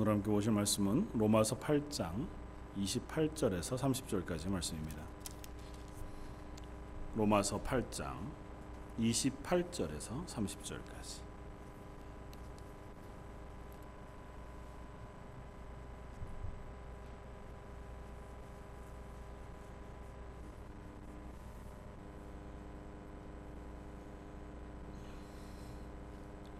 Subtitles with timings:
[0.00, 2.24] 오늘 함께 보실 말씀은 로마서 8장
[2.76, 5.02] 28절에서 30절까지 말씀입니다.
[7.16, 8.14] 로마서 8장
[9.00, 11.22] 28절에서 30절까지.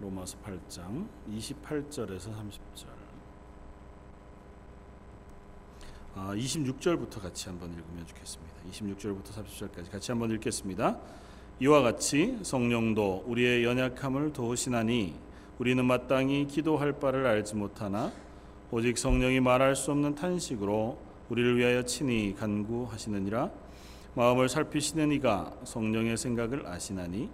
[0.01, 2.87] 로마서 8장 28절에서 30절.
[2.89, 3.09] 아,
[6.27, 8.55] 26절부터 같이 한번 읽으면 좋겠습니다.
[8.71, 10.99] 26절부터 30절까지 같이 한번 읽겠습니다.
[11.61, 15.15] 이와 같이 성령도 우리의 연약함을 도우시나니
[15.59, 18.13] 우리는 마땅히 기도할 바를 알지 못하나
[18.71, 20.99] 오직 성령이 말할 수 없는 탄식으로
[21.31, 23.51] 우리를 위하여 친히 간구하시느니라
[24.15, 27.29] 마음을 살피시는 이가 성령의 생각을 아시나니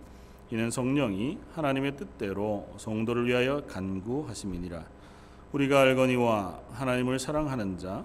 [0.51, 4.85] 이는 성령이 하나님의 뜻대로 성도를 위하여 간구하심이니라
[5.53, 8.05] 우리가 알거니와 하나님을 사랑하는 자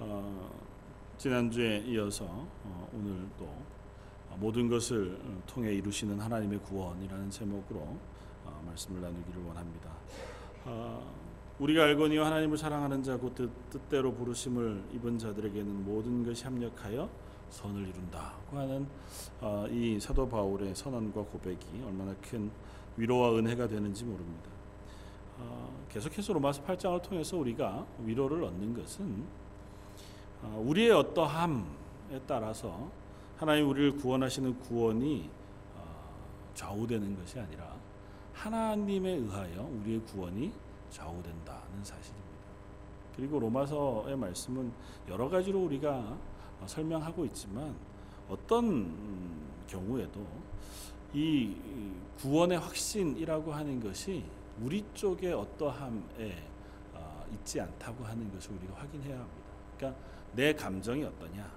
[0.00, 0.50] 어,
[1.16, 3.48] 지난주에 이어서 어, 오늘 또
[4.36, 7.80] 모든 것을 통해 이루시는 하나님의 구원이라는 제목으로
[8.44, 9.90] 어, 말씀을 나누기를 원합니다.
[10.64, 11.12] 어,
[11.58, 17.08] 우리가 알거니와 하나님을 사랑하는 자고 뜻대로 부르심을 입은 자들에게는 모든 것이 합력하여
[17.50, 18.86] 선을 이룬다고 하는
[19.40, 22.48] 어, 이 사도 바울의 선언과 고백이 얼마나 큰
[22.96, 24.50] 위로와 은혜가 되는지 모릅니다.
[25.38, 29.47] 어, 계속해서 로마서 8장을 통해서 우리가 위로를 얻는 것은 어,
[30.42, 32.90] 우리의 어떠함에 따라서
[33.36, 35.30] 하나님 우리를 구원하시는 구원이
[36.54, 37.76] 좌우되는 것이 아니라
[38.32, 40.52] 하나님에 의하여 우리의 구원이
[40.90, 42.28] 좌우된다는 사실입니다.
[43.16, 44.72] 그리고 로마서의 말씀은
[45.08, 46.16] 여러 가지로 우리가
[46.66, 47.74] 설명하고 있지만
[48.28, 48.94] 어떤
[49.66, 50.24] 경우에도
[51.12, 51.56] 이
[52.18, 54.24] 구원의 확신이라고 하는 것이
[54.60, 56.44] 우리 쪽의 어떠함에
[57.32, 59.48] 있지 않다고 하는 것을 우리가 확인해야 합니다.
[59.76, 60.00] 그러니까
[60.38, 61.50] 내 감정이 어떠냐,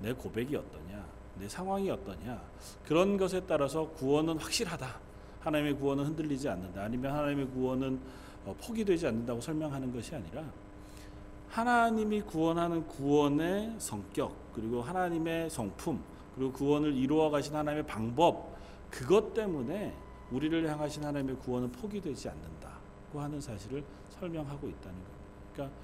[0.00, 1.06] 내 고백이 어떠냐,
[1.38, 2.42] 내 상황이 어떠냐
[2.84, 4.98] 그런 것에 따라서 구원은 확실하다.
[5.42, 6.82] 하나님의 구원은 흔들리지 않는다.
[6.82, 8.00] 아니면 하나님의 구원은
[8.60, 10.42] 포기되지 않는다고 설명하는 것이 아니라
[11.50, 16.02] 하나님이 구원하는 구원의 성격 그리고 하나님의 성품
[16.34, 18.56] 그리고 구원을 이루어 가신 하나님의 방법
[18.90, 19.94] 그것 때문에
[20.32, 23.84] 우리를 향하신 하나님의 구원은 포기되지 않는다고 하는 사실을
[24.18, 25.14] 설명하고 있다는 겁니다.
[25.52, 25.76] 그러니까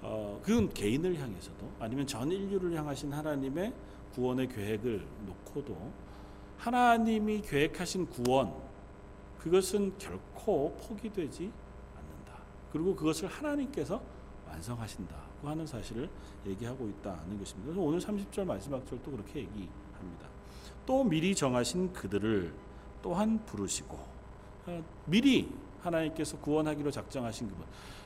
[0.00, 3.72] 어, 그건 개인을 향해서도 아니면 전 인류를 향하신 하나님의
[4.14, 5.76] 구원의 계획을 놓고도
[6.58, 8.52] 하나님이 계획하신 구원
[9.38, 11.50] 그것은 결코 포기되지
[11.96, 12.42] 않는다.
[12.72, 14.00] 그리고 그것을 하나님께서
[14.46, 16.08] 완성하신다고 하는 사실을
[16.46, 17.66] 얘기하고 있다는 것입니다.
[17.66, 20.28] 그래서 오늘 30절 마지막 절도 그렇게 얘기합니다.
[20.84, 22.52] 또 미리 정하신 그들을
[23.02, 23.96] 또한 부르시고
[24.66, 27.64] 어, 미리 하나님께서 구원하기로 작정하신 그분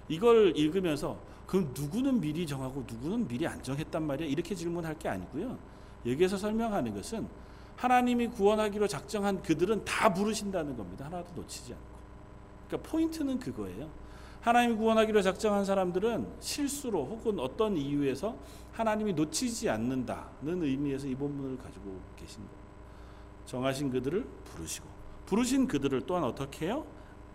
[0.08, 5.58] 이걸 읽으면서 그럼 누구는 미리 정하고 누구는 미리 안 정했단 말이야 이렇게 질문할 게 아니고요.
[6.06, 7.28] 여기에서 설명하는 것은
[7.76, 11.06] 하나님이 구원하기로 작정한 그들은 다 부르신다는 겁니다.
[11.06, 11.84] 하나도 놓치지 않고.
[12.68, 13.90] 그러니까 포인트는 그거예요.
[14.40, 18.36] 하나님이 구원하기로 작정한 사람들은 실수로 혹은 어떤 이유에서
[18.72, 22.62] 하나님이 놓치지 않는다는 의미에서 이 본문을 가지고 계신 겁니다.
[23.46, 24.86] 정하신 그들을 부르시고
[25.26, 26.84] 부르신 그들을 또한 어떻게 해요?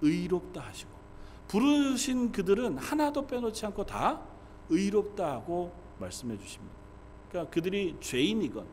[0.02, 0.97] 의롭다 하시고
[1.48, 4.22] 부르신 그들은 하나도 빼놓지 않고 다
[4.70, 6.76] 의롭다 하고 말씀해 주십니다.
[7.30, 8.66] 그러니까 그들이 죄인이건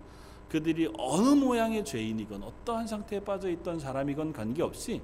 [0.49, 5.03] 그들이 어느 모양의 죄인이건 어떠한 상태에 빠져 있던 사람이건 관계없이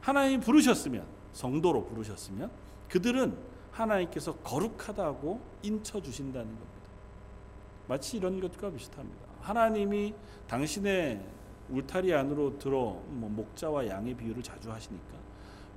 [0.00, 2.50] 하나님이 부르셨으면 성도로 부르셨으면
[2.88, 3.36] 그들은
[3.70, 6.68] 하나님께서 거룩하다고 인쳐 주신다는 겁니다.
[7.86, 9.20] 마치 이런 것과 비슷합니다.
[9.40, 10.14] 하나님이
[10.48, 11.24] 당신의
[11.70, 15.17] 울타리 안으로 들어 뭐 목자와 양의 비유를 자주 하시니까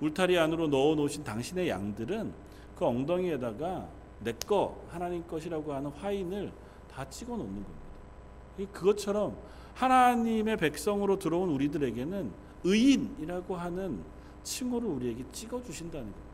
[0.02, 2.34] 울타리 안으로 넣어 놓으신 당신의 양들은
[2.76, 3.88] 그 엉덩이에다가
[4.24, 6.52] 내 거 하나님 것이라고 하는 화인을
[6.92, 8.72] 다 찍어 놓는 겁니다.
[8.72, 9.36] 그것처럼
[9.74, 12.32] 하나님의 백성으로 들어온 우리들에게는
[12.64, 14.04] 의인이라고 하는
[14.44, 16.32] 칭호를 우리에게 찍어 주신다는 겁니다.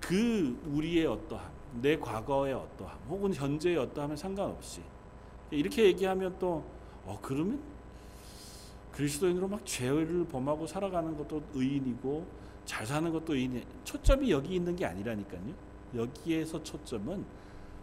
[0.00, 1.50] 그 우리의 어떠함,
[1.82, 4.80] 내 과거의 어떠함, 혹은 현재의 어떠함에 상관없이
[5.50, 6.64] 이렇게 얘기하면 또
[7.04, 7.60] 어, 그러면
[8.98, 12.26] 그리스도인으로 막 죄를 범하고 살아가는 것도 의인이고
[12.64, 15.54] 잘 사는 것도 이네 초점이 여기 있는 게 아니라니까요.
[15.94, 17.24] 여기에서 초점은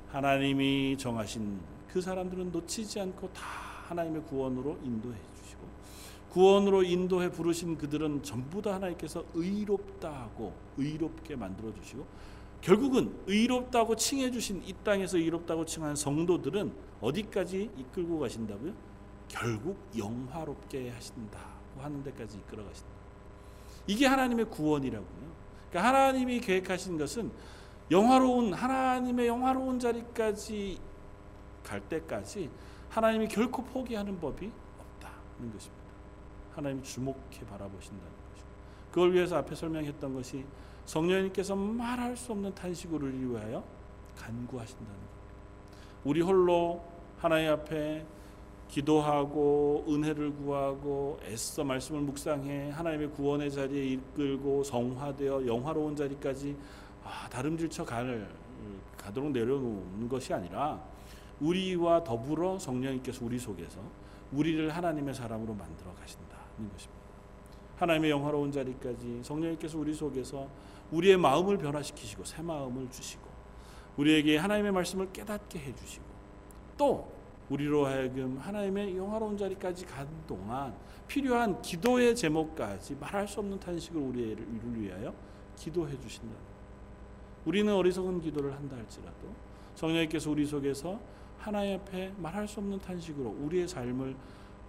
[0.10, 1.58] 하나님이 정하신
[1.88, 3.44] 그 사람들은 놓치지 않고 다
[3.88, 5.62] 하나님의 구원으로 인도해 주시고
[6.32, 12.06] 구원으로 인도해 부르신 그들은 전부 다 하나님께서 의롭다 하고 의롭게 만들어 주시고
[12.60, 18.95] 결국은 의롭다고 칭해 주신 이 땅에서 의롭다고 칭한 성도들은 어디까지 이끌고 가신다고요?
[19.36, 22.90] 결국 영화롭게 하신다고 하는 데까지 이끌어 가신다.
[23.86, 25.36] 이게 하나님의 구원이라고요.
[25.70, 27.32] 그러니까 하나님이 계획하신 것은
[27.92, 30.80] 영화로운 하나님의 영화로운 자리까지
[31.64, 32.50] 갈 때까지
[32.90, 34.50] 하나님이 결코 포기하는 법이
[34.80, 35.84] 없다는 것입니다.
[36.56, 38.48] 하나님 주목해 바라보신다는 것이고
[38.90, 40.46] 그걸 위해서 앞에 설명했던 것이
[40.86, 43.64] 성령님께서 말할 수 없는 탄식으로 위하여
[44.16, 45.08] 간구하신다는 것.
[46.06, 46.86] 우리 홀로
[47.18, 48.06] 하나님 앞에
[48.70, 56.56] 기도하고 은혜를 구하고 애써 말씀을 묵상해 하나님의 구원의 자리에 이끌고 성화되어 영화로운 자리까지
[57.04, 58.28] 아, 다름질쳐 갈
[58.98, 60.82] 가도록 내려놓는 것이 아니라
[61.40, 63.80] 우리와 더불어 성령님께서 우리 속에서
[64.32, 67.06] 우리를 하나님의 사람으로 만들어 가신다는 것입니다.
[67.78, 70.48] 하나님의 영화로운 자리까지 성령님께서 우리 속에서
[70.92, 73.24] 우리의 마음을 변화시키시고 새 마음을 주시고
[73.98, 76.06] 우리에게 하나님의 말씀을 깨닫게 해 주시고
[76.78, 77.15] 또
[77.50, 80.74] 우리로 하여금 하나님의 영화로운 자리까지 간 동안
[81.08, 85.14] 필요한 기도의 제목까지 말할 수 없는 탄식을 우리를 위하여
[85.56, 86.36] 기도해 주신다.
[87.46, 89.28] 우리는 어리석은 기도를 한다 할지라도
[89.76, 91.00] 성령님께서 우리 속에서
[91.38, 94.16] 하나님 앞에 말할 수 없는 탄식으로 우리의 삶을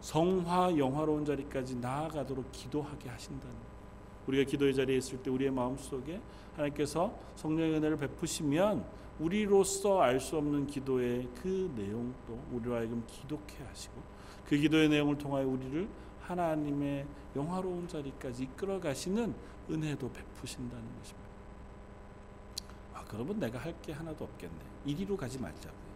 [0.00, 3.56] 성화 영화로운 자리까지 나아가도록 기도하게 하신다는
[4.26, 6.20] 우리가 기도의 자리에 있을 때 우리의 마음 속에
[6.54, 8.84] 하나님께서 성령의 은혜를 베푸시면
[9.18, 13.94] 우리로서 알 수 없는 기도의 그 내용도 우리로 하여금 기독해 하시고
[14.46, 15.88] 그 기도의 내용을 통하여 우리를
[16.20, 19.34] 하나님의 영화로운 자리까지 이끌어 가시는
[19.70, 21.26] 은혜도 베푸신다는 것입니다.
[22.94, 24.54] 아, 그러면 내가 할 게 하나도 없겠네.
[24.84, 25.86] 이리로 가지 말자고요.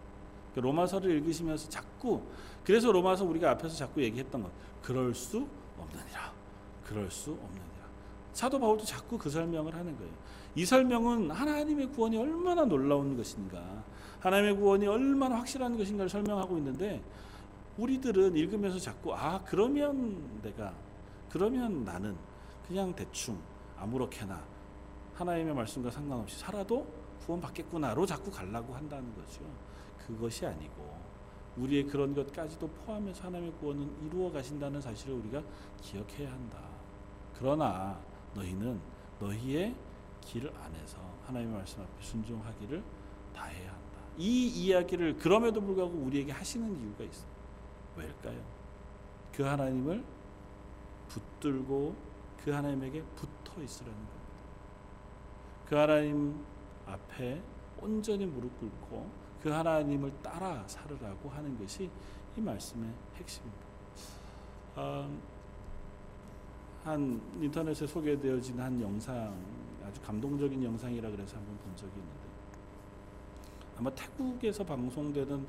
[0.55, 2.23] 그 로마서를 읽으시면서 자꾸
[2.65, 4.51] 그래서 로마서 우리가 앞에서 자꾸 얘기했던 것
[4.83, 5.47] 그럴 수
[5.79, 6.33] 없느니라.
[6.85, 7.71] 그럴 수 없느니라.
[8.33, 10.13] 사도 바울도 자꾸 그 설명을 하는 거예요.
[10.55, 13.85] 이 설명은 하나님의 구원이 얼마나 놀라운 것인가,
[14.21, 17.03] 하나님의 구원이 얼마나 확실한 것인가를 설명하고 있는데
[17.79, 20.75] 우리들은 읽으면서 자꾸 아 그러면 내가
[21.31, 22.17] 그러면 나는
[22.67, 23.39] 그냥 대충
[23.79, 24.43] 아무렇게나
[25.15, 26.87] 하나님의 말씀과 상관없이 살아도
[27.25, 29.41] 구원받겠구나로 자꾸 가려고 한다는 거죠.
[29.99, 30.99] 그것이 아니고
[31.57, 35.43] 우리의 그런 것까지도 포함해서 하나님의 구원은 이루어 가신다는 사실을 우리가
[35.81, 36.59] 기억해야 한다.
[37.39, 37.99] 그러나
[38.35, 38.81] 너희는
[39.19, 39.75] 너희의
[40.23, 42.83] 길 안에서 하나님의 말씀 앞에 순종하기를
[43.35, 44.01] 다해야 한다.
[44.17, 47.25] 이 이야기를 그럼에도 불구하고 우리에게 하시는 이유가 있어.
[47.97, 48.41] 왜일까요?
[49.33, 50.05] 그 하나님을
[51.09, 51.95] 붙들고
[52.45, 54.21] 그 하나님에게 붙어 있으라는 겁니다.
[55.67, 56.45] 그 하나님
[56.87, 57.41] 앞에
[57.81, 59.11] 온전히 무릎 꿇고
[59.43, 61.91] 그 하나님을 따라 살으라고 하는 것이
[62.37, 63.65] 이 말씀의 핵심입니다.
[64.77, 65.11] 어,
[66.85, 69.35] 한 인터넷에 소개되어진 한 영상
[69.91, 72.21] 아주 감동적인 영상이라 그래서 한번 본 적이 있는데
[73.77, 75.47] 아마 태국에서 방송되는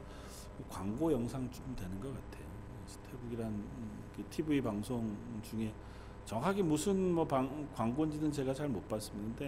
[0.67, 2.45] 광고 영상쯤 되는 것 같아요.
[3.09, 3.63] 태국이란
[4.29, 5.71] TV 그 방송 중에
[6.25, 9.45] 정확하게 무슨 뭐 방, 광고인지는 제가 잘 못 봤습니다.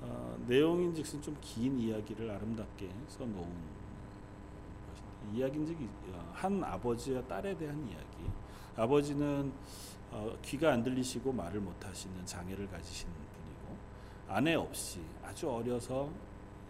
[0.00, 3.74] 어, 내용인즉슨 좀 긴 이야기를 아름답게 써놓은 것인데
[5.34, 5.78] 이야기인즉
[6.12, 8.30] 어, 한 아버지와 딸에 대한 이야기.
[8.76, 9.52] 아버지는
[10.10, 13.08] 어, 귀가 안 들리시고 말을 못 하시는 장애를 가지신
[14.28, 16.08] 아내 없이 아주 어려서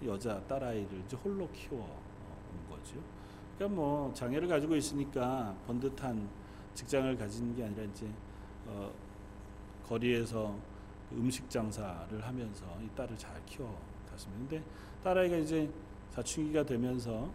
[0.05, 2.97] 여자 딸아이를 이제 홀로 키워 온 거죠.
[3.57, 6.29] 그러니까 뭐 장애를 가지고 있으니까 번듯한
[6.75, 8.09] 직장을 가지는 게 아니라 이제
[8.67, 8.91] 어,
[9.87, 10.55] 거리에서
[11.13, 14.49] 음식 장사를 하면서 이 딸을 잘 키워갔습니다.
[14.49, 14.63] 근데
[15.05, 15.71] 딸아이가 이제
[16.11, 17.31] 사춘기가 되면서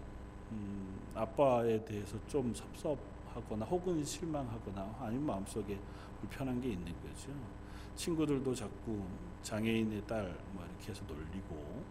[0.51, 5.79] 음, 아빠에 대해서 좀 섭섭하거나 혹은 실망하거나 아니면 마음속에
[6.19, 7.31] 불편한 게 있는 거죠.
[7.99, 9.03] 친구들도 자꾸
[9.43, 11.83] 장애인의 딸 뭐 이렇게 해서 놀리고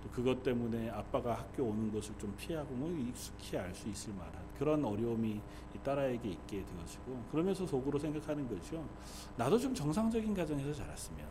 [0.00, 4.34] 또 그것 때문에 아빠가 학교 오는 것을 좀 피하고 뭐 익숙히 알 수 있을 만한
[4.56, 5.40] 그런 어려움이
[5.74, 8.88] 이 딸아이에게 있게 되어지고 그러면서 속으로 생각하는 거죠.
[9.36, 11.26] 나도 좀 정상적인 가정에서 자랐으면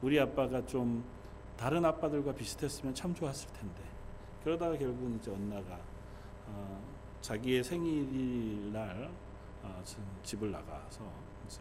[0.00, 1.04] 우리 아빠가 좀
[1.58, 3.82] 다른 아빠들과 비슷했으면 참 좋았을 텐데
[4.42, 5.78] 그러다가 결국은 이제 언나가
[6.46, 6.82] 어,
[7.20, 9.10] 자기의 생일날
[9.62, 9.82] 어,
[10.22, 11.04] 집을 나가서
[11.46, 11.60] 이제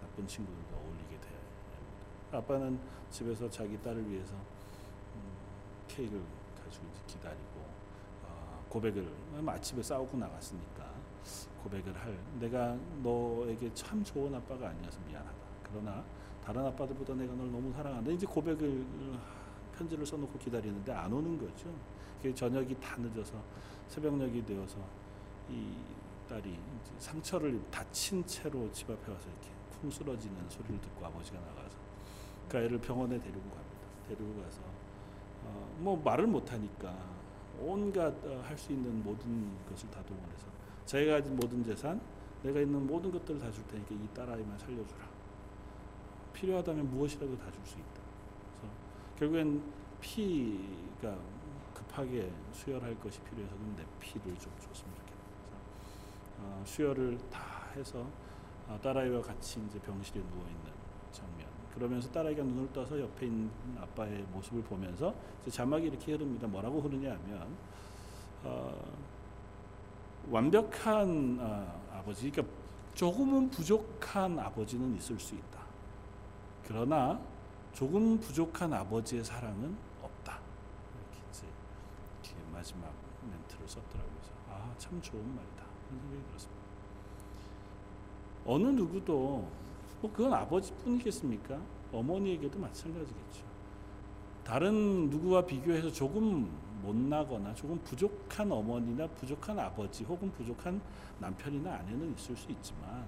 [0.00, 0.75] 나쁜 친구들과.
[2.32, 2.78] 아빠는
[3.10, 4.34] 집에서 자기 딸을 위해서
[5.88, 6.22] 케이크를
[6.62, 7.60] 가지고 기다리고
[8.24, 9.08] 어, 고백을
[9.46, 10.90] 아침에 싸우고 나갔으니까
[11.62, 15.36] 고백을 할 내가 너에게 참 좋은 아빠가 아니어서 미안하다.
[15.62, 16.04] 그러나
[16.44, 18.10] 다른 아빠들보다 내가 널 너무 사랑한다.
[18.12, 18.84] 이제 고백을
[19.76, 21.72] 편지를 써놓고 기다리는데 안 오는 거죠.
[22.22, 23.34] 그 저녁이 다 늦어서
[23.88, 24.78] 새벽녘이 되어서
[25.50, 25.74] 이
[26.28, 26.58] 딸이
[26.98, 29.48] 상처를 다친 채로 집 앞에 와서 이렇게
[29.80, 31.65] 쿵 쓰러지는 소리를 듣고 아버지가 나가서
[32.48, 33.86] 그 아이를 병원에 데리고 갑니다.
[34.08, 34.60] 데리고 가서
[35.44, 36.94] 어, 뭐 말을 못하니까
[37.60, 40.46] 온갖 어, 할수 있는 모든 것을 다 동원해서
[40.84, 42.00] 자기가 가진 모든 재산,
[42.42, 45.06] 내가 있는 모든 것들을 다 줄 테니까 이 딸아이만 살려주라.
[46.32, 48.00] 필요하다면 무엇이라도 다 줄 수 있다.
[48.60, 48.74] 그래서
[49.18, 49.62] 결국엔
[50.00, 51.16] 피가
[51.74, 55.16] 급하게 수혈할 것이 필요해서 내 피를 좀 줬으면 좋겠다.
[55.42, 55.56] 그래서
[56.38, 57.40] 어, 수혈을 다
[57.74, 58.06] 해서
[58.68, 60.75] 어, 딸아이와 같이 이제 병실에 누워 있는.
[61.76, 65.14] 그러면서 딸아이가 눈을 떠서 옆에 있는 아빠의 모습을 보면서
[65.48, 66.46] 자막이 이렇게 흐릅니다.
[66.46, 67.46] 뭐라고 흐르냐면
[68.42, 68.74] 어,
[70.30, 72.54] 완벽한 어, 아버지, 그러니까
[72.94, 75.60] 조금은 부족한 아버지는 있을 수 있다.
[76.66, 77.20] 그러나
[77.74, 80.40] 조금 부족한 아버지의 사랑은 없다.
[80.94, 81.46] 이렇게
[82.22, 82.90] 뒤에 마지막
[83.30, 84.16] 멘트를 썼더라고요.
[84.48, 85.64] 아, 참 좋은 말이다.
[85.88, 86.62] 그런 생각이 들었습니다.
[88.46, 89.46] 어느 누구도
[90.06, 91.60] 뭐 그건 아버지뿐이겠습니까?
[91.92, 93.44] 어머니에게도 마찬가지겠죠.
[94.44, 96.48] 다른 누구와 비교해서 조금
[96.82, 100.80] 못나거나 조금 부족한 어머니나 부족한 아버지 혹은 부족한
[101.18, 103.04] 남편이나 아내는 있을 수 있지만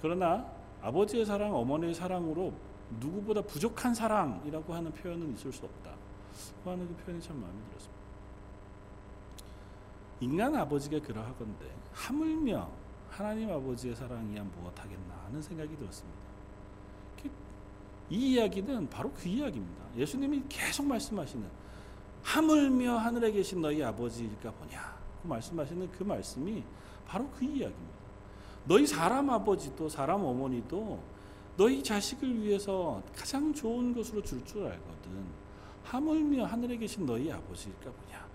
[0.00, 2.52] 그러나 아버지의 사랑, 어머니의 사랑으로
[2.98, 5.92] 누구보다 부족한 사랑이라고 하는 표현은 있을 수 없다.
[6.64, 8.02] 그 하는 그 표현이 참 마음에 들었습니다.
[10.20, 12.70] 인간 아버지가 그러하건대 하물며
[13.10, 16.21] 하나님 아버지의 사랑이야 무엇하겠나 하는 생각이 들었습니다.
[18.12, 19.84] 이 이야기는 바로 그 이야기입니다.
[19.96, 21.48] 예수님이 계속 말씀하시는
[22.22, 26.62] 하물며 하늘에 계신 너희 아버지일까 보냐 그 말씀하시는 그 말씀이
[27.06, 28.02] 바로 그 이야기입니다.
[28.66, 31.02] 너희 사람 아버지도 사람 어머니도
[31.56, 35.24] 너희 자식을 위해서 가장 좋은 것으로 줄 줄 알거든.
[35.84, 38.26] 하물며 하늘에 계신 너희 아버지일까 보냐.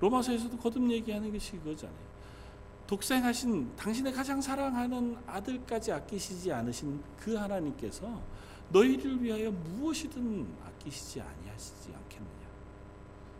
[0.00, 2.10] 로마서에서도 거듭 얘기하는 것이 그거잖아요.
[2.86, 8.20] 독생하신 당신의 가장 사랑하는 아들까지 아끼시지 않으신 그 하나님께서
[8.70, 12.30] 너희를 위하여 무엇이든 아끼시지 아니하시지 않겠느냐.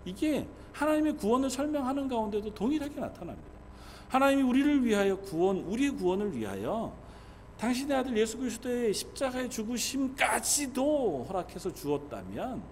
[0.04, 3.48] 이게 하나님의 구원을 설명하는 가운데도 동일하게 나타납니다.
[4.08, 6.92] 하나님이 우리를 위하여 구원, 우리의 구원을 위하여
[7.58, 12.62] 당신의 아들 예수 그리스도의 십자가의 죽으심까지도 허락해서 주었다면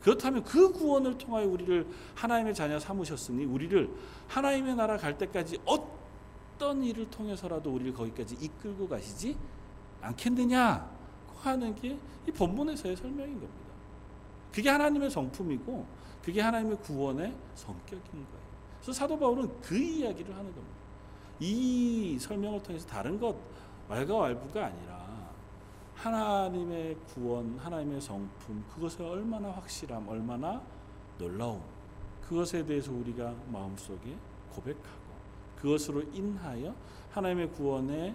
[0.00, 3.90] 그렇다면 그 구원을 통하여 우리를 하나님의 자녀 삼으셨으니 우리를
[4.28, 9.36] 하나님의 나라 갈 때까지 어떤 일을 통해서라도 우리를 거기까지 이끌고 가시지
[10.00, 10.99] 않겠느냐
[11.46, 13.70] 하는 게 이 본문에서의 설명인 겁니다.
[14.52, 15.86] 그게 하나님의 성품이고
[16.22, 18.40] 그게 하나님의 구원의 성격인 거예요.
[18.80, 20.76] 그래서 사도 바울은 그 이야기를 하는 겁니다.
[21.38, 23.34] 이 설명을 통해서 다른 것
[23.88, 25.30] 왈가왈부가 아니라
[25.94, 30.62] 하나님의 구원, 하나님의 성품, 그것의 얼마나 확실함, 얼마나
[31.18, 31.60] 놀라움,
[32.22, 34.16] 그것에 대해서 우리가 마음속에
[34.50, 35.10] 고백하고
[35.56, 36.74] 그것으로 인하여
[37.10, 38.14] 하나님의 구원의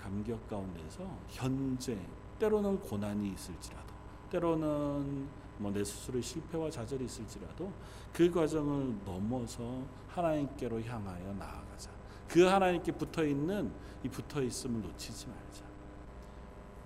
[0.00, 1.98] 감격 가운데서 현재
[2.38, 3.94] 때로는 고난이 있을지라도
[4.30, 5.28] 때로는
[5.58, 7.72] 뭐 내 스스로의 실패와 좌절이 있을지라도
[8.12, 11.90] 그 과정을 넘어서 하나님께로 향하여 나아가자.
[12.28, 13.72] 그 하나님께 붙어 있는
[14.04, 15.64] 이 붙어 있음을 놓치지 말자.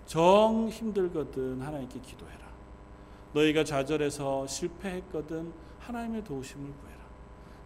[0.06, 2.50] 정 힘들거든 하나님께 기도해라.
[3.34, 7.02] 너희가 좌절해서 실패했거든 하나님의 도우심을 구해라.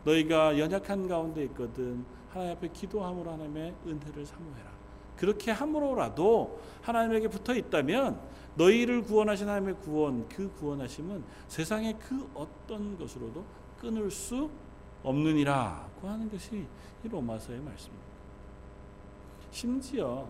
[0.05, 4.76] 너희가 연약한 가운데 있거든 하나님 앞에 기도함으로 하나님의 은혜를 사모해라.
[5.17, 8.21] 그렇게 함으로라도 하나님에게 붙어 있다면
[8.57, 13.45] 너희를 구원하신 하나님의 구원, 그 구원하심은 세상의 그 어떤 것으로도
[13.81, 14.51] 끊을 수
[15.03, 16.67] 없느니라고 하는 것이
[17.05, 18.07] 이 로마서의 말씀입니다.
[19.51, 20.27] 심지어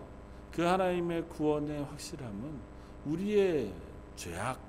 [0.51, 2.59] 그 하나님의 구원의 확실함은
[3.05, 3.73] 우리의
[4.15, 4.59] 죄악,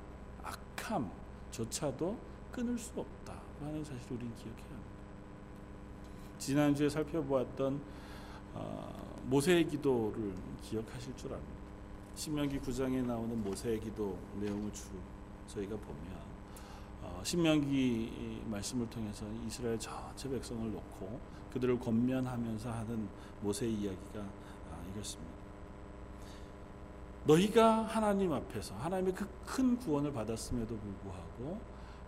[0.43, 2.17] 악함조차도
[2.53, 4.89] 끊을 수 없다고 하는 사실을 우리는 기억해야 합니다.
[6.39, 7.81] 지난주에 살펴보았던
[8.55, 10.33] 어, 모세의 기도를
[10.63, 11.59] 기억하실 줄 압니다.
[12.15, 14.85] 신명기 9장에 나오는 모세의 기도 내용을 주
[15.47, 16.19] 저희가 보면
[17.03, 21.21] 어, 신명기 말씀을 통해서 이스라엘 전체 백성을 놓고
[21.53, 23.09] 그들을 권면하면서 하는
[23.43, 25.33] 모세의 이야기가 아, 이렇습니다.
[27.25, 29.27] 너희가 하나님 앞에서 하나님의 그
[29.59, 31.61] 큰 구원을 받았음에도 불구하고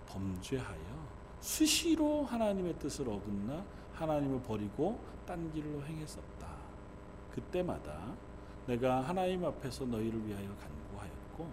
[0.07, 1.09] 범죄하여
[1.41, 6.40] 수시로 하나님의 뜻을 어긋나 하나님을 버리고 딴 길로 행했었다.
[7.31, 8.15] 그때마다
[8.67, 11.49] 내가 하나님 앞에서 너희를 위하여 간구하였고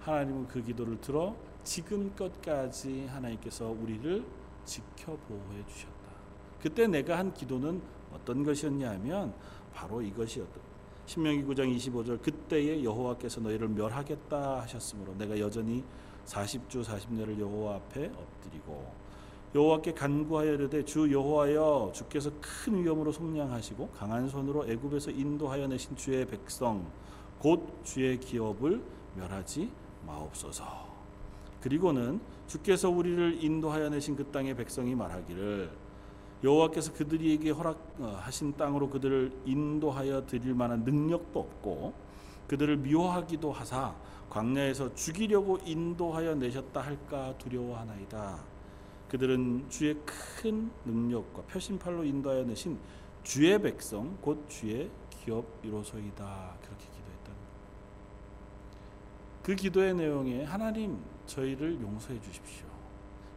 [0.00, 1.34] 하나님은 그 기도를 들어
[1.64, 4.24] 지금껏까지 하나님께서 우리를
[4.64, 5.92] 지켜 보호해 주셨다.
[6.60, 9.34] 그때 내가 한 기도는 어떤 것이었냐 하면
[9.72, 10.60] 바로 이것이었다.
[11.06, 15.84] 신명기 9장 25절 그때에 여호와께서 너희를 멸하겠다 하셨으므로 내가 여전히
[16.26, 19.01] 40주 40년을 여호와 앞에 엎드리고
[19.54, 26.24] 여호와께 간구하여 이르되 주 여호와여 주께서 큰 위엄으로 속량하시고 강한 손으로 애굽에서 인도하여 내신 주의
[26.26, 26.86] 백성
[27.38, 28.82] 곧 주의 기업을
[29.16, 29.70] 멸하지
[30.06, 30.64] 마옵소서.
[31.60, 35.70] 그리고는 주께서 우리를 인도하여 내신 그 땅의 백성이 말하기를
[36.42, 41.92] 여호와께서 그들에게 허락하신 땅으로 그들을 인도하여 드릴 만한 능력도 없고
[42.48, 43.94] 그들을 미워하기도 하사
[44.30, 48.51] 광야에서 죽이려고 인도하여 내셨다 할까 두려워하나이다.
[49.12, 52.78] 그들은 주의 큰 능력과 표심팔로 인도하여 내신
[53.22, 56.56] 주의 백성 곧 주의 기업 이로소이다.
[56.62, 57.38] 그렇게 기도했다는
[59.42, 62.66] 그 기도의 내용에 하나님 저희를 용서해 주십시오.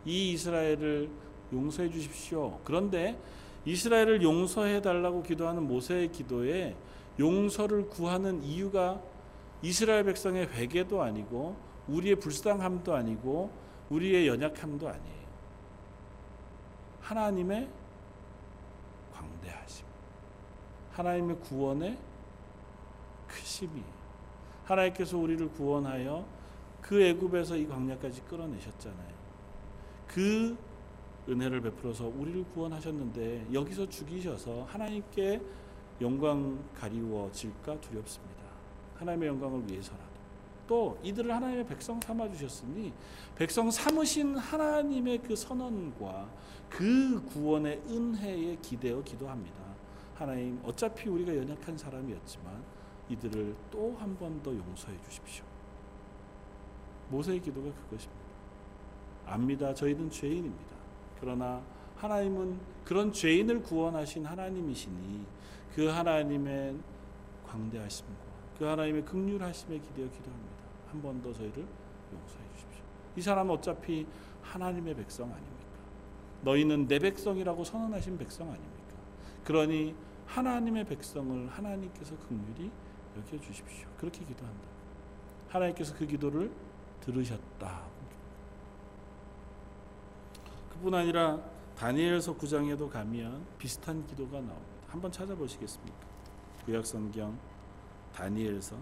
[0.05, 1.09] 이 이스라엘을
[1.51, 2.57] 용서해 주십시오.
[2.63, 3.19] 그런데
[3.65, 6.73] 이스라엘을 용서해 달라고 기도하는 모세의 기도에
[7.19, 9.01] 용서를 구하는 이유가
[9.61, 11.57] 이스라엘 백성의 회개도 아니고
[11.89, 13.51] 우리의 불쌍함도 아니고
[13.89, 15.24] 우리의 연약함도 아니에요.
[17.05, 17.69] 하나님의
[19.13, 19.85] 광대하심,
[20.91, 21.97] 하나님의 구원의
[23.27, 23.83] 크심이
[24.65, 26.25] 하나님께서 우리를 구원하여
[26.81, 29.15] 그 애굽에서 이 광야까지 끌어내셨잖아요.
[30.07, 30.57] 그
[31.29, 35.41] 은혜를 베풀어서 우리를 구원하셨는데 여기서 죽이셔서 하나님께
[36.01, 38.43] 영광 가리워질까 두렵습니다.
[38.95, 40.14] 하나님의 영광을 위해서라도
[40.67, 42.91] 또 이들을 하나님의 백성 삼아 주셨으니
[43.35, 46.27] 백성 삼으신 하나님의 그 선언과
[46.69, 49.55] 그 구원의 은혜에 기대어 기도합니다.
[50.15, 52.63] 하나님 어차피 우리가 연약한 사람이었지만
[53.09, 55.43] 이들을 또 한 번 더 용서해 주십시오.
[57.09, 58.25] 모세의 기도가 그것입니다.
[59.27, 59.73] 압니다.
[59.73, 60.75] 저희는 죄인입니다.
[61.19, 61.61] 그러나
[61.97, 65.25] 하나님은 그런 죄인을 구원하신 하나님이시니
[65.75, 66.75] 그 하나님의
[67.47, 68.13] 광대하심과
[68.57, 70.55] 그 하나님의 극률하심에 기대어 기도합니다.
[70.91, 71.57] 한 번 더 저희를
[72.13, 72.83] 용서해 주십시오.
[73.17, 74.05] 이 사람은 어차피
[74.41, 75.55] 하나님의 백성 아닙니까?
[76.43, 78.95] 너희는 내 백성이라고 선언하신 백성 아닙니까?
[79.43, 79.95] 그러니
[80.27, 82.71] 하나님의 백성을 하나님께서 극률히
[83.17, 83.87] 여겨 주십시오.
[83.97, 84.67] 그렇게 기도한다.
[85.49, 86.51] 하나님께서 그 기도를
[87.01, 87.83] 들으셨다.
[90.69, 91.39] 그뿐 아니라
[91.77, 94.75] 다니엘서 9장에도 가면 비슷한 기도가 나옵니다.
[94.87, 95.97] 한번 찾아보시겠습니까?
[96.65, 97.37] 구약 성경
[98.15, 98.77] 다니엘서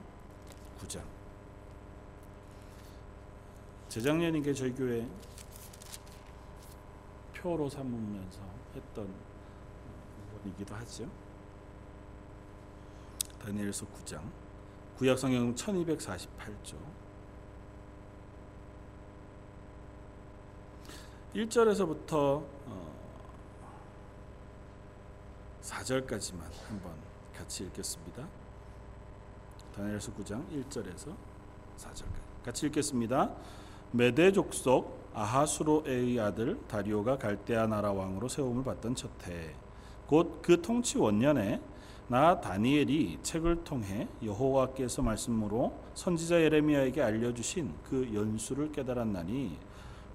[0.80, 1.04] 9장.
[3.90, 5.08] 재작년인게 저희 교회
[7.34, 8.42] 표로 삼으면서
[8.76, 9.12] 했던
[10.32, 11.10] 부분이기도 하죠.
[13.40, 14.22] 다니엘서 9장
[14.98, 16.78] 구약 성경 1248조
[21.34, 22.46] 1절에서부터
[25.62, 26.96] 4절까지만 한번
[27.36, 28.43] 같이 읽겠습니다.
[29.76, 31.16] 다니엘서 9장 1절에서
[31.78, 33.32] 4절까지 같이 읽겠습니다.
[33.92, 39.54] 메대 족속 아하수로의 아들 다리오가 갈대아 나라 왕으로 세움을 받던 첫해
[40.08, 41.62] 곧 그 통치 원년에
[42.08, 49.58] 나 다니엘이 책을 통해 여호와께서 말씀으로 선지자 예레미야에게 알려주신 그 연수를 깨달았나니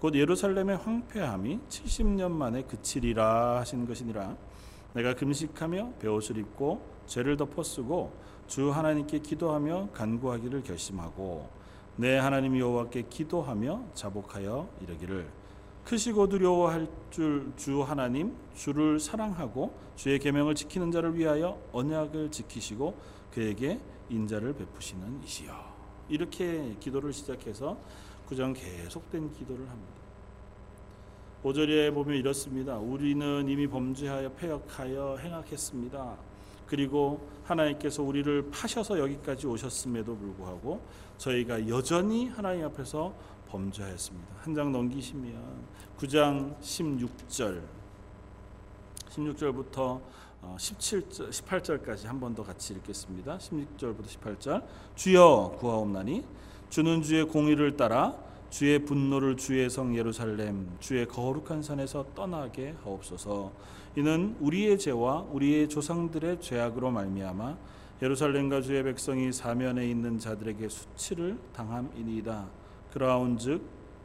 [0.00, 4.36] 곧 예루살렘의 황폐함이 70년 만에 그치리라 하신 것이니라
[4.94, 8.12] 내가 금식하며 베옷을 입고 죄를 덮어 쓰고
[8.48, 11.48] 주 하나님께 기도하며 간구하기를 결심하고
[11.96, 15.28] 내 하나님 여호와께 기도하며 자복하여 이르기를
[15.84, 22.94] 크시고 두려워할 줄 주 하나님 주를 사랑하고 주의 계명을 지키는 자를 위하여 언약을 지키시고
[23.32, 25.52] 그에게 인자를 베푸시는 이시여
[26.08, 27.76] 이렇게 기도를 시작해서
[28.26, 29.92] 구장 계속된 기도를 합니다.
[31.44, 32.78] 5절에 보면 이렇습니다.
[32.78, 36.27] 우리는 이미 범죄하여 패역하여 행악했습니다.
[36.68, 40.80] 그리고 하나님께서 우리를 파셔서 여기까지 오셨음에도 불구하고
[41.16, 43.14] 저희가 여전히 하나님 앞에서
[43.48, 44.28] 범죄하였습니다.
[44.42, 45.34] 한 장 넘기시면
[45.98, 47.62] 9장 16절
[49.10, 50.00] 16절부터
[50.56, 53.38] 17절 18절까지 한 번 더 같이 읽겠습니다.
[53.38, 54.62] 16절부터 18절
[54.94, 56.24] 주여 구하옵나니
[56.70, 58.14] 주는 주의 공의를 따라
[58.50, 63.52] 주의 분노를 주의 성 예루살렘 주의 거룩한 산에서 떠나게 하옵소서.
[63.98, 67.58] 이는 우리의 죄와 우리의 조상들의 죄악으로 말미암아
[68.00, 72.46] 예루살렘과 주의 백성이 사면에 있는 자들에게 수치를 당함이니이다.
[72.92, 73.60] 그러한즉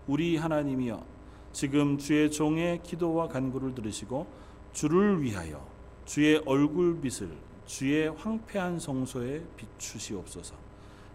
[0.08, 1.06] 우리 하나님이여
[1.52, 4.26] 지금 주의 종의 기도와 간구를 들으시고
[4.72, 5.64] 주를 위하여
[6.06, 7.30] 주의 얼굴빛을
[7.68, 10.56] 주의 황폐한 성소에 비추시옵소서.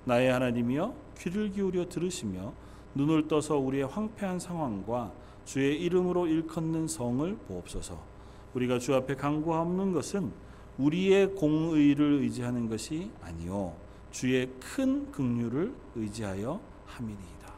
[0.04, 2.52] 나의 하나님이여 귀를 기울여 들으시며
[2.94, 5.10] 눈을 떠서 우리의 황폐한 상황과
[5.44, 8.17] 주의 이름으로 일컫는 성을 보옵소서.
[8.58, 10.32] 우리가 주 앞에 간구하옵는 것은
[10.78, 13.76] 우리의 공의를 의지하는 것이 아니요
[14.10, 17.52] 주의 큰 긍휼을 의지하여 함이니이다.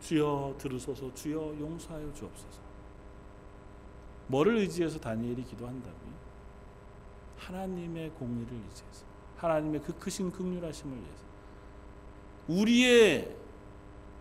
[0.00, 2.62] 주여 들으소서 주여 용서하여 주옵소서.
[4.28, 6.14] 뭐를 의지해서 다니엘이 기도한다고요?
[7.38, 9.04] 하나님의 공의를 의지해서
[9.36, 11.24] 하나님의 그 크신 긍휼하심을 위해서
[12.48, 13.36] 우리의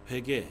[0.10, 0.48] 회개,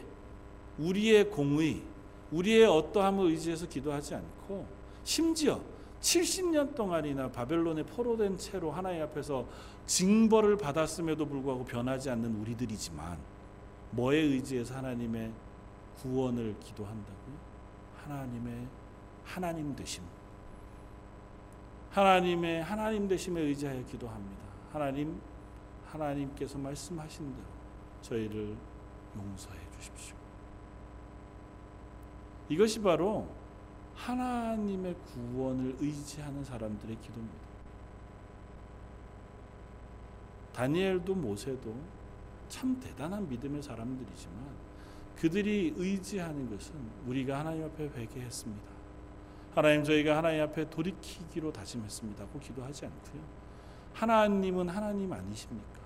[0.79, 1.83] 우리의 공의,
[2.31, 5.61] 우리의 어떠함을 의지해서 기도하지 않고 심지어
[6.01, 9.47] 70년 동안이나 바벨론에 포로된 채로 하나님 앞에서
[9.87, 13.19] 징벌을 받았음에도 불구하고 변하지 않는 우리들이지만
[13.93, 15.33] 뭐에 의지해서 하나님의
[15.99, 17.37] 구원을 기도한다고요?
[18.05, 18.67] 하나님의
[19.25, 20.03] 하나님 되심.
[21.91, 24.43] 하나님의 하나님 되심에 의지하여 기도합니다.
[24.73, 25.21] 하나님
[25.87, 27.47] 하나님께서 말씀하신 대로
[28.01, 28.57] 저희를
[29.17, 30.17] 용서해 주십시오.
[32.49, 33.29] 이것이 바로
[33.95, 37.53] 하나님의 구원을 의지하는 사람들의 기도입니다.
[40.53, 41.75] 다니엘도 모세도
[42.49, 44.37] 참 대단한 믿음의 사람들이지만
[45.17, 46.75] 그들이 의지하는 것은
[47.07, 48.73] 우리가 하나님 앞에 회개했습니다.
[49.55, 53.23] 하나님 저희가 하나님 앞에 돌이키기로 다짐했습니다고 기도하지 않고요.
[53.95, 55.81] 하나님은 하나님 아니십니까?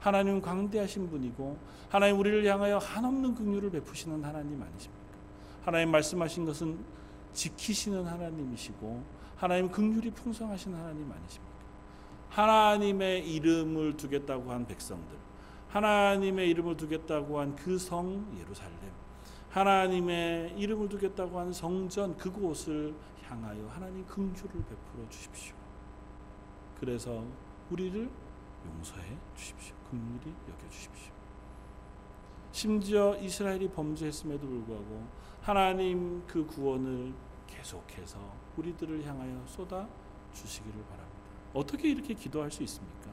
[0.00, 5.02] 하나님은 광대하신 분이고 하나님 우리를 향하여 한없는 긍휼을 베푸시는 하나님 아니십니까?
[5.64, 6.78] 하나님 말씀하신 것은
[7.38, 9.00] 지키시는 하나님이시고
[9.36, 11.56] 하나님 긍휼이 풍성하신 하나님 아니십니까?
[12.30, 15.16] 하나님의 이름을 두겠다고 한 백성들,
[15.68, 18.76] 하나님의 이름을 두겠다고 한 그 성 예루살렘,
[19.50, 22.94] 하나님의 이름을 두겠다고 한 성전 그곳을
[23.28, 25.54] 향하여 하나님 긍휼을 베풀어 주십시오.
[26.80, 27.24] 그래서
[27.70, 28.10] 우리를
[28.66, 29.76] 용서해 주십시오.
[29.90, 31.12] 긍휼히 여겨 주십시오.
[32.50, 35.06] 심지어 이스라엘이 범죄했음에도 불구하고
[35.40, 37.14] 하나님 그 구원을
[37.68, 38.18] 계속해서
[38.56, 39.86] 우리들을 향하여 쏟아
[40.32, 41.18] 주시기를 바랍니다.
[41.52, 43.10] 어떻게 이렇게 기도할 수 있습니까?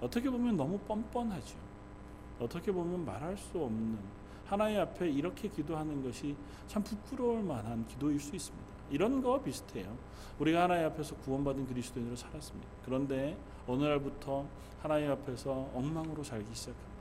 [0.00, 1.58] 어떻게 보면 너무 뻔뻔하죠.
[2.40, 3.98] 어떻게 보면 말할 수 없는
[4.46, 8.64] 하나님 앞에 이렇게 기도하는 것이 참 부끄러울 만한 기도일 수 있습니다.
[8.90, 9.96] 이런 거와 비슷해요.
[10.38, 12.68] 우리가 하나님 앞에서 구원받은 그리스도인으로 살았습니다.
[12.84, 14.46] 그런데 어느 날부터
[14.82, 16.94] 하나님 앞에서 엉망으로 살기 시작합니다.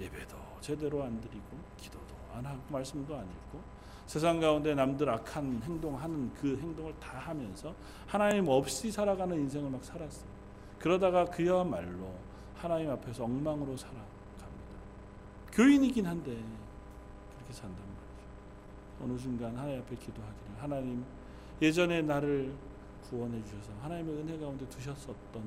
[0.00, 3.73] 예배도 제대로 안 드리고 기도도 안 하고 말씀도 안 읽고
[4.06, 7.74] 세상 가운데 남들 악한 행동하는 그 행동을 다 하면서
[8.06, 10.28] 하나님 없이 살아가는 인생을 막 살았어요.
[10.78, 12.12] 그러다가 그야말로
[12.54, 14.14] 하나님 앞에서 엉망으로 살아갑니다.
[15.52, 19.04] 교인이긴 한데 그렇게 산단 말이죠.
[19.04, 21.04] 어느 순간 하나님 앞에 기도하기를 하나님
[21.62, 22.52] 예전에 나를
[23.08, 25.42] 구원해 주셔서 하나님의 은혜 가운데 두셨었던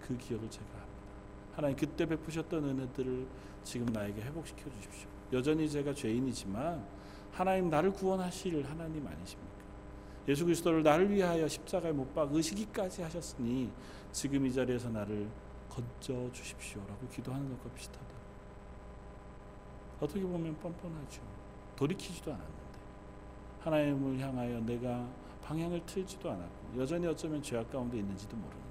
[0.00, 0.92] 그 기억을 제가 합니다.
[1.54, 3.26] 하나님 그때 베푸셨던 은혜들을
[3.64, 5.08] 지금 나에게 회복시켜 주십시오.
[5.32, 6.84] 여전히 제가 죄인이지만
[7.32, 9.52] 하나님 나를 구원하실 하나님 아니십니까?
[10.28, 13.70] 예수 그리스도를 나를 위하여 십자가에 못 박으시기까지 하셨으니
[14.12, 15.28] 지금 이 자리에서 나를
[15.68, 18.06] 건져 주십시오라고 기도하는 것과 비슷하다.
[20.00, 21.22] 어떻게 보면 뻔뻔하죠.
[21.76, 22.62] 돌이키지도 않았는데
[23.60, 25.08] 하나님을 향하여 내가
[25.42, 28.62] 방향을 틀지도 않았고 여전히 어쩌면 죄악 가운데 있는지도 모르는데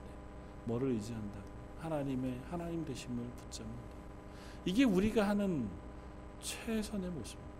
[0.65, 1.43] 뭐를 의지한다고
[1.80, 3.82] 하나님의 하나님 되심을 붙잡는다.
[4.65, 5.67] 이게 우리가 하는
[6.39, 7.50] 최선의 모습입니다.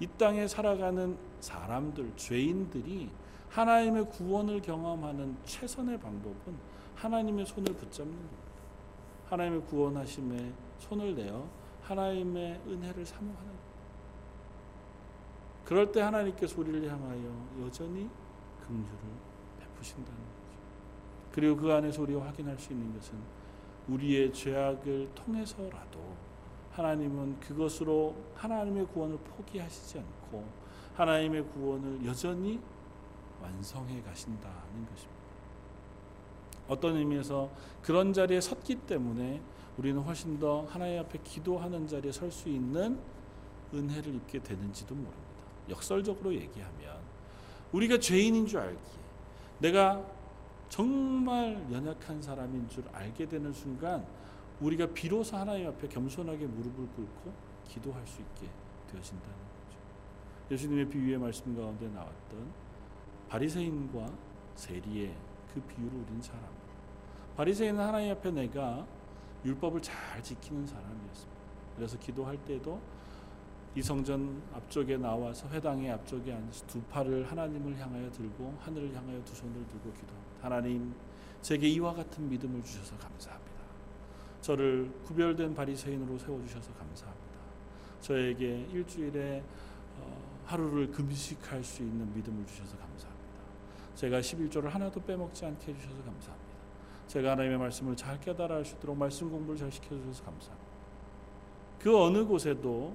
[0.00, 3.10] 이 땅에 살아가는 사람들, 죄인들이
[3.50, 6.56] 하나님의 구원을 경험하는 최선의 방법은
[6.94, 8.50] 하나님의 손을 붙잡는 겁니다.
[9.28, 11.46] 하나님의 구원하심에 손을 내어
[11.82, 13.70] 하나님의 은혜를 사모하는
[15.64, 18.08] 그럴 때 하나님께서 우리를 향하여 여전히
[18.66, 18.88] 긍휼을
[19.60, 20.58] 베푸신다는 거죠.
[21.30, 23.16] 그리고 그 안에서 우리가 확인할 수 있는 것은
[23.88, 26.16] 우리의 죄악을 통해서라도
[26.72, 30.44] 하나님은 그것으로 하나님의 구원을 포기하시지 않고
[30.94, 32.60] 하나님의 구원을 여전히
[33.42, 35.20] 완성해 가신다는 것입니다.
[36.68, 37.50] 어떤 의미에서
[37.82, 39.40] 그런 자리에 섰기 때문에
[39.76, 42.98] 우리는 훨씬 더 하나님 앞에 기도하는 자리에 설 수 있는
[43.72, 45.18] 은혜를 입게 되는지도 모릅니다.
[45.68, 46.98] 역설적으로 얘기하면
[47.72, 49.00] 우리가 죄인인 줄 알기에
[49.58, 50.04] 내가
[50.68, 54.04] 정말 연약한 사람인 줄 알게 되는 순간
[54.60, 57.32] 우리가 비로소 하나님 앞에 겸손하게 무릎을 꿇고
[57.66, 58.46] 기도할 수 있게
[58.90, 59.78] 되어진다는 거죠.
[60.50, 62.52] 예수님의 비유의 말씀 가운데 나왔던
[63.28, 64.06] 바리새인과
[64.56, 65.14] 세리의
[65.54, 66.60] 그 비유를 우리는 잘 압니다.
[67.36, 68.86] 바리새인은 하나님 앞에 내가
[69.44, 71.40] 율법을 잘 지키는 사람이었습니다.
[71.76, 72.80] 그래서 기도할 때도
[73.74, 79.34] 이 성전 앞쪽에 나와서 회당의 앞쪽에 앉아서 두 팔을 하나님을 향하여 들고 하늘을 향하여 두
[79.34, 80.42] 손을 들고 기도합니다.
[80.42, 80.92] 하나님,
[81.40, 83.49] 제게 이와 같은 믿음을 주셔서 감사합니다.
[84.40, 87.26] 저를 구별된 바리새인으로 세워 주셔서 감사합니다.
[88.00, 89.42] 저에게 일주일에
[89.98, 93.20] 어, 하루를 금식할 수 있는 믿음을 주셔서 감사합니다.
[93.94, 96.50] 제가 11조를 하나도 빼먹지 않게 해주셔서 감사합니다.
[97.06, 100.70] 제가 하나님의 말씀을 잘 깨달아 할 수 있도록 말씀 공부를 잘 시켜주셔서 감사합니다.
[101.80, 102.94] 그 어느 곳에도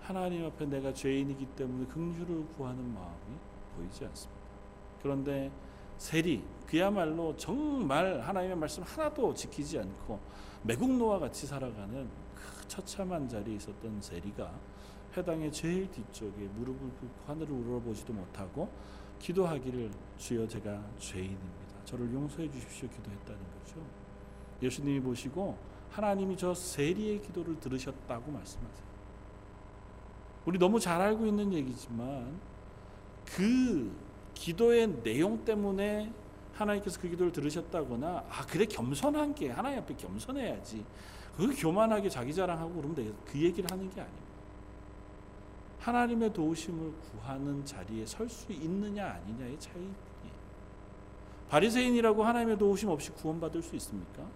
[0.00, 3.36] 하나님 앞에 내가 죄인이기 때문에 긍휼을 구하는 마음이
[3.76, 4.40] 보이지 않습니다.
[5.02, 5.50] 그런데
[6.00, 10.18] 세리 그야말로 정말 하나님의 말씀 하나도 지키지 않고
[10.62, 14.50] 매국노와 같이 살아가는 그 처참한 자리에 있었던 세리가
[15.14, 18.70] 회당의 제일 뒤쪽에 무릎을 꿇고 하늘을 우러보지도 못하고
[19.18, 21.84] 기도하기를 주여 제가 죄인입니다.
[21.84, 23.76] 저를 용서해 주십시오 기도했다는 거죠.
[24.62, 25.58] 예수님이 보시고
[25.90, 28.90] 하나님이 저 세리의 기도를 들으셨다고 말씀하세요.
[30.46, 32.40] 우리 너무 잘 알고 있는 얘기지만
[33.26, 34.09] 그
[34.40, 36.10] 기도의 내용 때문에
[36.54, 40.82] 하나님께서 그 기도를 들으셨다거나 아 그래 겸손한 게 하나님 앞에 겸손해야지
[41.36, 44.30] 그 교만하게 자기 자랑하고 그러면 되겠다 그 얘기를 하는 게 아닙니다.
[45.80, 50.40] 하나님의 도우심을 구하는 자리에 설 수 있느냐 아니냐의 차이뿐이에요.
[51.50, 54.26] 바리새인이라고 하나님의 도우심 없이 구원받을 수 있습니까?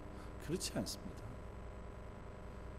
[0.45, 1.14] 그렇지 않습니다.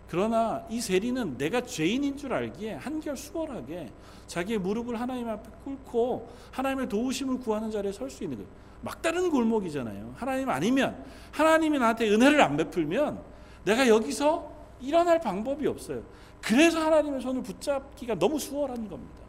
[0.08, 3.90] 그러나 이 세리는 내가 죄인인 줄 알기에 한결 수월하게
[4.26, 8.50] 자기의 무릎을 하나님 앞에 꿇고 하나님의 도우심을 구하는 자리에 설 수 있는 거예요.
[8.82, 10.14] 막다른 골목이잖아요.
[10.16, 13.20] 하나님 아니면 하나님이 나한테 은혜를 안 베풀면
[13.64, 16.02] 내가 여기서 일어날 방법이 없어요.
[16.40, 19.22] 그래서 하나님의 손을 붙잡기가 너무 수월한 겁니다.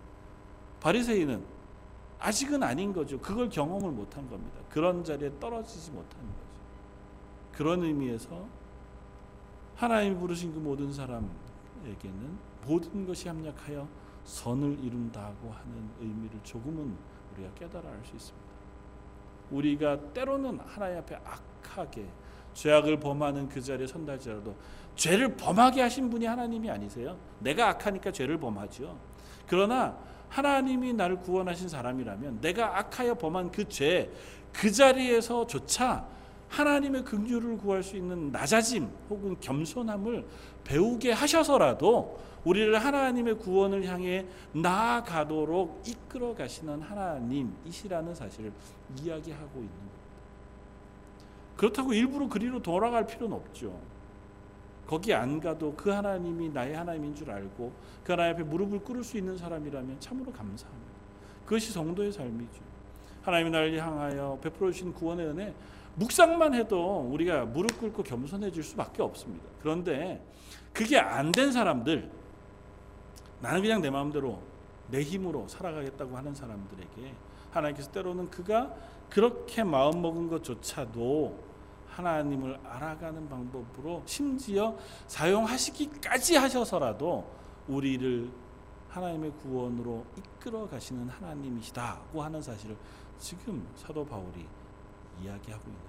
[0.80, 1.42] 바리새인은
[2.20, 3.20] 아직은 아닌 거죠.
[3.20, 4.60] 그걸 경험을 못한 겁니다.
[4.70, 6.58] 그런 자리에 떨어지지 못한 거죠.
[7.54, 8.46] 그런 의미에서
[9.78, 13.88] 하나님이 부르신 그 모든 사람에게는 모든 것이 합력하여
[14.24, 16.96] 선을 이룬다고 하는 의미를 조금은
[17.34, 18.48] 우리가 깨달아 알 수 있습니다.
[19.52, 22.06] 우리가 때로는 하나님 앞에 악하게
[22.54, 24.56] 죄악을 범하는 그 자리에 선다 할지라도
[24.96, 27.16] 죄를 범하게 하신 분이 하나님이 아니세요.
[27.40, 28.98] 내가 악하니까 죄를 범하죠.
[29.48, 34.12] 그러나 하나님이 나를 구원하신 사람이라면 내가 악하여 범한 그 죄,
[34.52, 36.06] 그 자리에서조차
[36.50, 40.26] 하나님의 긍휼을 구할 수 있는 낮아짐 혹은 겸손함을
[40.64, 48.54] 배우게 하셔서라도 우리를 하나님의 구원을 향해 나아가도록 이끌어 가시는 하나님이시라는 사실을
[49.02, 49.98] 이야기하고 있는 겁니다.
[51.58, 53.78] 그렇다고 일부러 그리로 돌아갈 필요는 없죠.
[54.86, 57.74] 거기 안 가도 그 하나님이 나의 하나님인 줄 알고
[58.06, 60.92] 그 하나님 앞에 무릎을 꿇을 수 있는 사람이라면 참으로 감사합니다.
[61.44, 62.62] 그것이 성도의 삶이죠.
[63.24, 65.54] 하나님이 나를 향하여 베풀어 주신 구원의 은혜
[65.98, 69.46] 묵상만 해도 우리가 무릎 꿇고 겸손해질 수밖에 없습니다.
[69.62, 70.24] 그런데
[70.74, 72.12] 그게 안 된 사람들
[73.42, 74.40] 나는 그냥 내 마음대로
[74.90, 77.14] 내 힘으로 살아가겠다고 하는 사람들에게
[77.52, 78.74] 하나님께서 때로는 그가
[79.10, 81.48] 그렇게 마음 먹은 것조차도
[81.90, 84.76] 하나님을 알아가는 방법으로 심지어
[85.08, 87.28] 사용하시기까지 하셔서라도
[87.68, 88.30] 우리를
[88.90, 92.76] 하나님의 구원으로 이끌어 가시는 하나님이시다고 하는 사실을
[93.18, 94.46] 지금 사도 바울이
[95.24, 95.82] 이야기하고 있는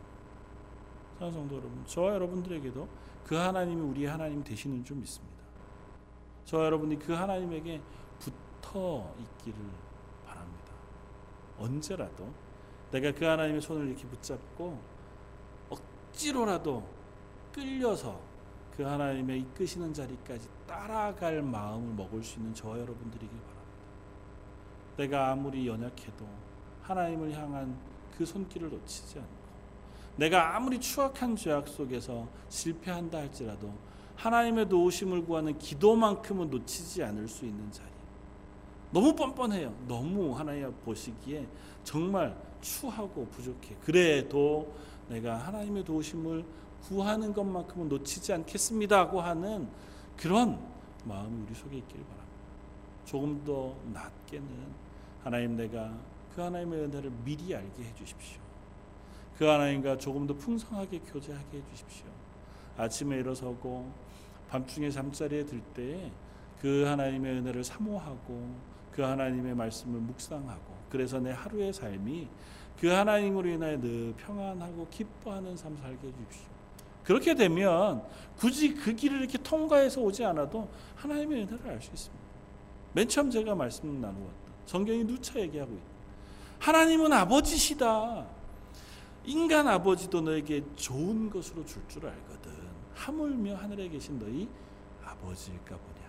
[1.19, 2.89] 사랑 성도 여러분, 저와 여러분들에게도
[3.25, 5.37] 그 하나님이 우리의 하나님 되시는 줄 믿습니다.
[6.45, 7.81] 저와 여러분이 그 하나님에게
[8.19, 9.59] 붙어 있기를
[10.25, 10.73] 바랍니다.
[11.59, 12.33] 언제라도
[12.91, 14.81] 내가 그 하나님의 손을 이렇게 붙잡고
[15.69, 16.89] 억지로라도
[17.53, 18.21] 끌려서
[18.77, 23.59] 그 하나님의 이끄시는 자리까지 따라갈 마음을 먹을 수 있는 저와 여러분들이길 바랍니다.
[24.97, 26.27] 내가 아무리 연약해도
[26.83, 27.77] 하나님을 향한
[28.19, 29.49] 그 손길을 놓치지 않고
[30.17, 33.73] 내가 아무리 추악한 죄악 속에서 실패한다 할지라도
[34.17, 37.87] 하나님의 도우심을 구하는 기도만큼은 놓치지 않을 수 있는 자리.
[38.91, 39.73] 너무 뻔뻔해요.
[39.87, 41.47] 너무 하나님 보시기에
[41.85, 43.77] 정말 추하고 부족해.
[43.85, 44.75] 그래도
[45.09, 46.45] 내가 하나님의 도우심을
[46.83, 49.69] 구하는 것만큼은 놓치지 않겠습니다고 하는
[50.17, 50.59] 그런
[51.05, 52.29] 마음이 우리 속에 있기를 바랍니다.
[53.05, 54.49] 조금 더 낮게는
[55.23, 55.93] 하나님 내가
[56.39, 58.41] 그 하나님의 은혜를 미리 알게 해 주십시오.
[59.37, 62.07] 그 하나님과 조금 더 풍성하게 교제하게 해 주십시오.
[62.77, 63.91] 아침에 일어서고
[64.49, 68.55] 밤중에 잠자리에 들때그 하나님의 은혜를 사모하고
[68.93, 72.29] 그 하나님의 말씀을 묵상하고 그래서 내 하루의 삶이
[72.79, 76.53] 그 하나님으로 인하여 늘 평안하고 기뻐하는 삶 살게 해 주십시오.
[77.03, 78.05] 그렇게 되면
[78.37, 82.25] 굳이 그 길을 이렇게 통과해서 오지 않아도 하나님의 은혜를 알 수 있습니다.
[82.93, 85.88] 맨 처음 제가 말씀 나누었던 성경이 누차 얘기하고 있다.
[86.61, 88.27] 하나님은 아버지시다.
[89.25, 92.53] 인간 아버지도 너에게 좋은 것으로 줄 줄 알거든.
[92.95, 94.49] 하물며 하늘에 계신 너희
[95.05, 96.09] 아버지일까 보냐.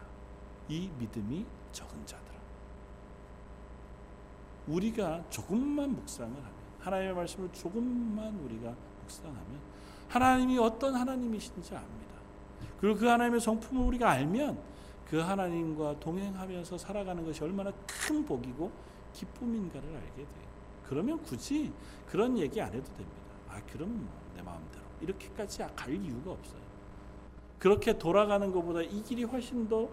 [0.70, 2.30] 이 믿음이 적은 자들아.
[4.68, 9.60] 우리가 조금만 묵상을 하면 하나님의 말씀을 조금만 우리가 묵상하면
[10.08, 12.16] 하나님이 어떤 하나님이신지 압니다.
[12.80, 14.60] 그리고 그 하나님의 성품을 우리가 알면
[15.08, 18.72] 그 하나님과 동행하면서 살아가는 것이 얼마나 큰 복이고
[19.14, 20.50] 기쁨인가를 알게 돼요.
[20.88, 21.72] 그러면 굳이
[22.08, 23.20] 그런 얘기 안 해도 됩니다.
[23.48, 26.62] 아 그럼 내 마음대로 이렇게까지 갈 이유가 없어요.
[27.60, 29.90] 그렇게 돌아가는 것보다 이 길이 훨씬 더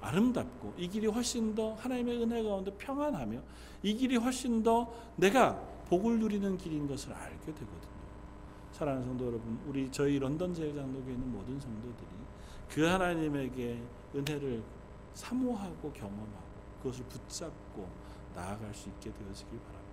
[0.00, 3.40] 아름답고 이 길이 훨씬 더 하나님의 은혜 가운데 평안하며
[3.82, 5.54] 이 길이 훨씬 더 내가
[5.88, 7.98] 복을 누리는 길인 것을 알게 되거든요.
[8.72, 12.08] 사랑하는 성도 여러분, 우리 저희 런던 제일장로교에 있는 모든 성도들이
[12.70, 13.82] 그 하나님에게
[14.14, 14.62] 은혜를
[15.14, 16.48] 사모하고 경험하고
[16.82, 17.88] 그것을 붙잡고
[18.38, 19.88] 나아갈 수 있게 되어지길 바랍니다.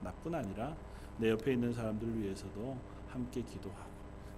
[0.00, 0.74] 나뿐 아니라
[1.18, 2.76] 내 옆에 있는 사람들을 위해서도
[3.08, 3.92] 함께 기도하고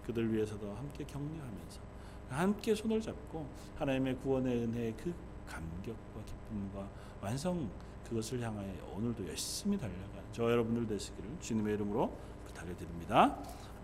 [0.04, 1.80] 그들 위해서도 함께 격려하면서
[2.28, 5.14] 함께 손을 잡고 하나님의 구원의 은혜의 그
[5.46, 6.88] 감격과 기쁨과
[7.22, 7.70] 완성
[8.08, 12.12] 그것을 향하여 오늘도 열심히 달려가는 저 여러분들 되시기를 주님의 이름으로
[12.46, 13.38] 부탁을 드립니다.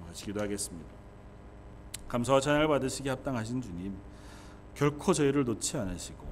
[0.07, 0.91] 같이 기도하겠습니다.
[2.09, 3.97] 감사와 찬양을 받으시기 합당하신 주님,
[4.75, 6.27] 결코 저희를 놓지 않으시고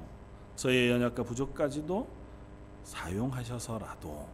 [0.56, 2.19] 저희의 연약과 부족까지도
[2.84, 4.28] 사용하셔서라도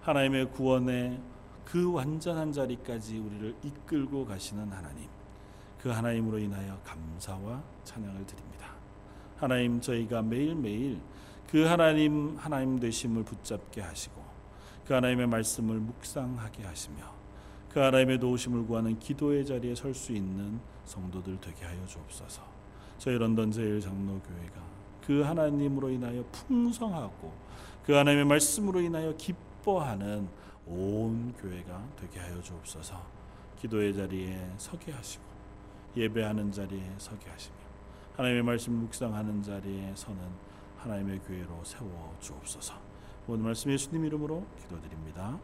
[0.00, 1.20] 하나님의 구원의
[1.64, 5.08] 그 완전한 자리까지 우리를 이끌고 가시는 하나님,
[5.80, 8.68] 그 하나님으로 인하여 감사와 찬양을 드립니다.
[9.36, 11.00] 하나님 저희가 매일매일
[11.50, 14.22] 그 하나님 하나님 되심을 붙잡게 하시고
[14.86, 17.22] 그 하나님의 말씀을 묵상하게 하시며
[17.72, 22.42] 그 하나님의 도우심을 구하는 기도의 자리에 설 수 있는 성도들 되게 하여 주옵소서.
[22.98, 24.60] 저희 런던 제일 장로교회가
[25.06, 27.32] 그 하나님으로 인하여 풍성하고
[27.84, 30.28] 그 하나님의 말씀으로 인하여 기뻐하는
[30.66, 33.02] 온 교회가 되게 하여 주옵소서.
[33.58, 35.24] 기도의 자리에 서게 하시고
[35.96, 37.56] 예배하는 자리에 서게 하시며
[38.16, 40.20] 하나님의 말씀 묵상하는 자리에 서는
[40.78, 42.74] 하나님의 교회로 세워 주옵소서.
[43.28, 45.38] 오늘 말씀 예수님 이름으로 기도드립니다.